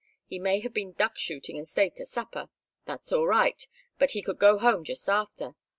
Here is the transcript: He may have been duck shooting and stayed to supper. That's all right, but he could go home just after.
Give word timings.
He 0.25 0.39
may 0.39 0.61
have 0.61 0.73
been 0.73 0.93
duck 0.93 1.15
shooting 1.19 1.57
and 1.59 1.67
stayed 1.67 1.95
to 1.97 2.07
supper. 2.07 2.49
That's 2.85 3.11
all 3.11 3.27
right, 3.27 3.63
but 3.99 4.13
he 4.13 4.23
could 4.23 4.39
go 4.39 4.57
home 4.57 4.83
just 4.83 5.07
after. 5.07 5.53